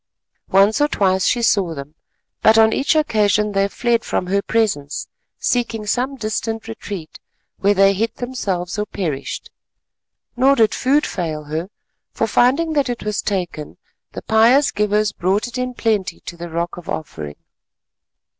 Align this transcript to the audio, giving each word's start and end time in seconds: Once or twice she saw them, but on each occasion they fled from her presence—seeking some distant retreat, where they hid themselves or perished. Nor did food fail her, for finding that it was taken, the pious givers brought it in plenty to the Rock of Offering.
Once 0.49 0.81
or 0.81 0.87
twice 0.87 1.27
she 1.27 1.43
saw 1.43 1.75
them, 1.75 1.93
but 2.41 2.57
on 2.57 2.73
each 2.73 2.95
occasion 2.95 3.51
they 3.51 3.67
fled 3.67 4.03
from 4.03 4.25
her 4.25 4.41
presence—seeking 4.41 5.85
some 5.85 6.15
distant 6.15 6.67
retreat, 6.67 7.19
where 7.59 7.75
they 7.75 7.93
hid 7.93 8.11
themselves 8.15 8.79
or 8.79 8.85
perished. 8.87 9.51
Nor 10.35 10.55
did 10.55 10.73
food 10.73 11.05
fail 11.05 11.43
her, 11.43 11.69
for 12.11 12.25
finding 12.25 12.73
that 12.73 12.89
it 12.89 13.03
was 13.03 13.21
taken, 13.21 13.77
the 14.13 14.23
pious 14.23 14.71
givers 14.71 15.11
brought 15.11 15.45
it 15.45 15.59
in 15.59 15.75
plenty 15.75 16.21
to 16.21 16.35
the 16.35 16.49
Rock 16.49 16.77
of 16.77 16.89
Offering. 16.89 17.35